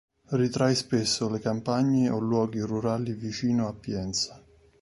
[0.31, 4.43] Ritrae spesso le campagne o luoghi rurali vicino a Pienza.